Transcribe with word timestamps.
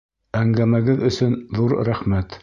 —Әңгәмәгеҙ 0.39 1.03
өсөн 1.09 1.35
ҙур 1.59 1.77
рәхмәт! 1.91 2.39